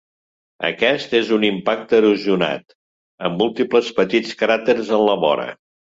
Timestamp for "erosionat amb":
1.99-3.39